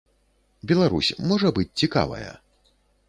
Беларусь 0.71 1.11
можа 1.31 1.47
быць 1.59 1.69
цікавая? 1.83 2.31